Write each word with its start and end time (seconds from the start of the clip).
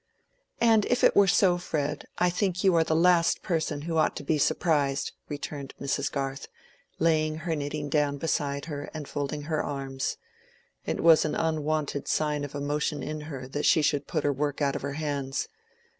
"And 0.59 0.87
if 0.87 1.03
it 1.03 1.15
were 1.15 1.27
so, 1.27 1.59
Fred, 1.59 2.07
I 2.17 2.31
think 2.31 2.63
you 2.63 2.73
are 2.73 2.83
the 2.83 2.95
last 2.95 3.43
person 3.43 3.83
who 3.83 3.97
ought 3.99 4.15
to 4.15 4.23
be 4.23 4.39
surprised," 4.39 5.11
returned 5.29 5.75
Mrs. 5.79 6.11
Garth, 6.11 6.47
laying 6.97 7.35
her 7.45 7.55
knitting 7.55 7.87
down 7.87 8.17
beside 8.17 8.65
her 8.65 8.89
and 8.95 9.07
folding 9.07 9.43
her 9.43 9.61
arms. 9.63 10.17
It 10.87 11.01
was 11.01 11.23
an 11.23 11.35
unwonted 11.35 12.07
sign 12.07 12.43
of 12.43 12.55
emotion 12.55 13.03
in 13.03 13.21
her 13.29 13.47
that 13.49 13.67
she 13.67 13.83
should 13.83 14.07
put 14.07 14.23
her 14.23 14.33
work 14.33 14.59
out 14.59 14.75
of 14.75 14.81
her 14.81 14.93
hands. 14.93 15.47